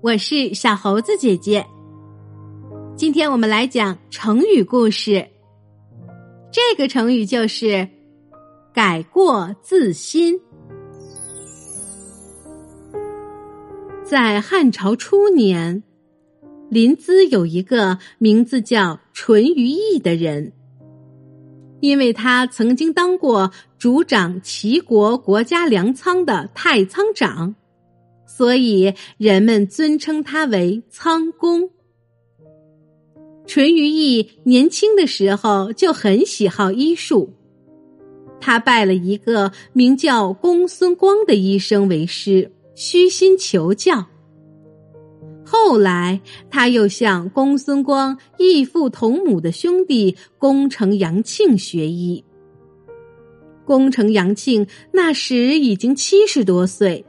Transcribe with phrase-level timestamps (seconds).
[0.00, 1.66] 我是小猴子姐姐。
[2.94, 5.26] 今天我们来讲成语故事。
[6.52, 7.88] 这个成语就是
[8.72, 10.38] “改过自新”。
[14.06, 15.82] 在汉朝初年，
[16.70, 20.52] 临淄有一个名字叫淳于意的人，
[21.80, 27.56] 因为他曾经当过主掌齐国国家粮仓的太仓长。
[28.28, 31.70] 所以人们尊称他为仓公。
[33.46, 37.32] 淳于意年轻的时候就很喜好医术，
[38.38, 44.06] 他拜了一个名叫公孙光的医生为师，虚心求教。
[45.42, 46.20] 后来
[46.50, 52.22] 他又向公孙光异父同母的兄弟公成杨庆学医。
[53.64, 57.02] 公成杨庆那时已经七十多岁。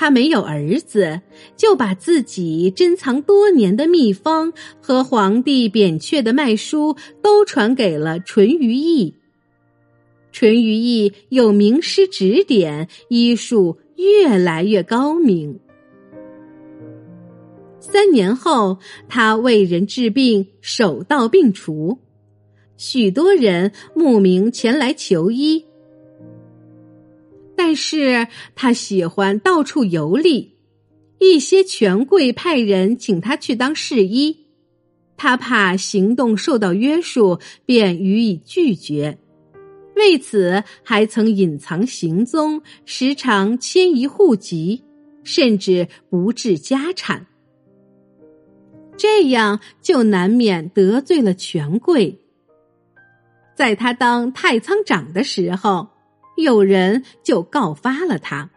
[0.00, 1.22] 他没有儿子，
[1.56, 9.16] 就把自己珍藏多年的秘方和皇帝扁鹊的脉书都传给了淳于意。
[10.30, 15.58] 淳于意有名师指点，医术越来越高明。
[17.80, 21.98] 三年后，他为人治病，手到病除，
[22.76, 25.64] 许多人慕名前来求医。
[27.58, 30.54] 但是他喜欢到处游历，
[31.18, 34.46] 一些权贵派人请他去当侍医，
[35.16, 39.18] 他怕行动受到约束，便予以拒绝。
[39.96, 44.84] 为此，还曾隐藏行踪，时常迁移户籍，
[45.24, 47.26] 甚至不置家产。
[48.96, 52.20] 这样就难免得罪了权贵。
[53.56, 55.88] 在他当太仓长的时候。
[56.38, 58.50] 有人就告发了他，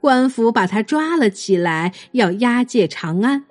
[0.00, 3.46] 官府把他抓了起来，要押解长安。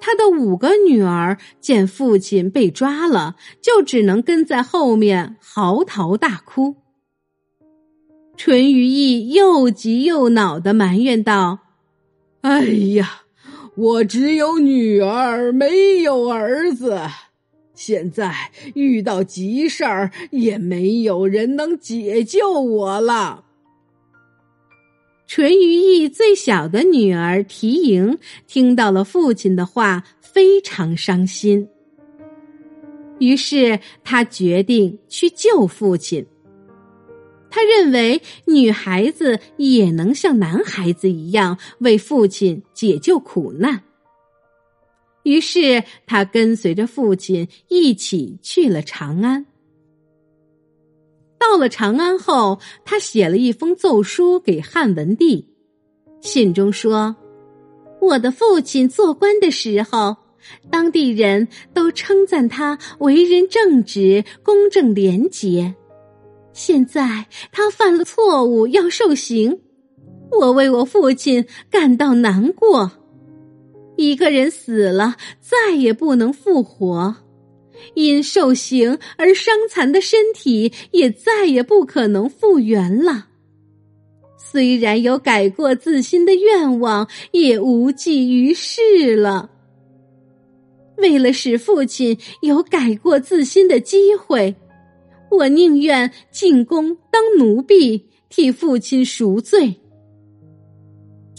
[0.00, 6.76] 他的五个女儿见父亲被抓了，就只能跟在后面嚎啕大哭。
[8.34, 11.58] 淳于意又急又恼的埋怨道
[12.40, 12.64] ：“哎
[12.96, 13.24] 呀，
[13.76, 16.98] 我只有女儿，没有儿子。”
[17.82, 18.30] 现在
[18.74, 23.42] 遇到急事儿，也没有人能解救我了。
[25.26, 31.66] 淳于意最小的女儿缇萦听到了父亲的话，非常伤心。
[33.18, 36.26] 于是他决定去救父亲。
[37.48, 43.84] 他认为女孩子也能像男孩子一样为父亲解救苦难。
[45.30, 49.46] 于是，他跟随着父亲一起去了长安。
[51.38, 55.46] 到了长安后，他写了一封奏书给汉文帝，
[56.20, 57.14] 信中说
[58.02, 60.16] ：“我的父亲做官的时候，
[60.68, 65.76] 当地人都称赞他为人正直、公正廉洁。
[66.52, 69.60] 现在他犯了错误，要受刑，
[70.32, 72.90] 我为我父亲感到难过。”
[74.00, 77.16] 一个人死了，再也不能复活；
[77.92, 83.26] 因受刑而伤残的身体，也再也不可能复原了。
[84.38, 89.50] 虽然有改过自新的愿望，也无济于事了。
[90.96, 94.56] 为了使父亲有改过自新的机会，
[95.30, 99.74] 我宁愿进宫当奴婢，替父亲赎罪。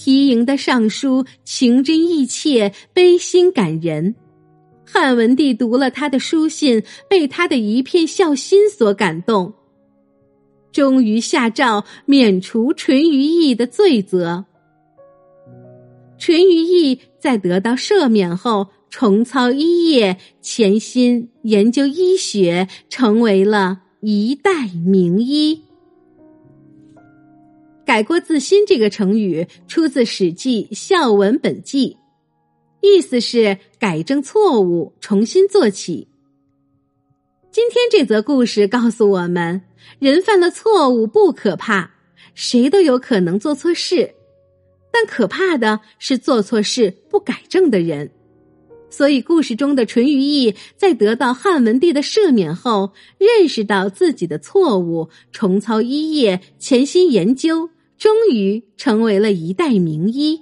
[0.03, 4.15] 缇萦的上书情真意切，悲心感人。
[4.83, 9.53] 汉文帝读了他的书信，被他的一片孝心所感动，
[10.71, 14.45] 终于下诏免除淳于意的罪责。
[16.17, 25.61] 淳于意在得到赦免后，重操医业，潜心研究医学，成为了一代名医。
[27.91, 31.89] 改过自新这个成语出自《史记·孝文本纪》，
[32.79, 36.07] 意思是改正错误，重新做起。
[37.51, 39.63] 今天这则故事告诉我们，
[39.99, 41.91] 人犯了错误不可怕，
[42.33, 44.15] 谁都有可能做错事，
[44.93, 48.09] 但可怕的是做错事不改正的人。
[48.89, 57.69] 所以，故事中的淳于意在得到汉文帝的赦免后，认识到自己的错误，重操医业，潜心研究。
[58.01, 60.41] 终于成为了一代名医。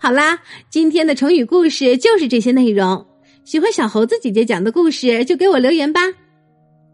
[0.00, 3.06] 好啦，今天的成语故事就是这些内容。
[3.44, 6.00] 喜欢小猴子姐姐讲的故事，就给我留言吧。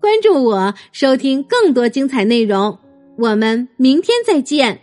[0.03, 2.79] 关注我，收听更多精彩内容。
[3.17, 4.83] 我们明天再见。